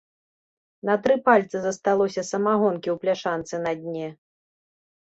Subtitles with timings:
[0.89, 4.07] На тры пальцы засталося самагонкі ў пляшцы на дне.